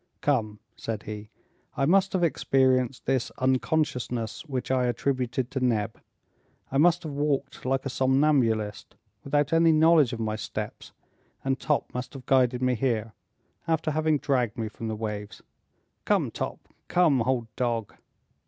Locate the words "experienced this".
2.23-3.29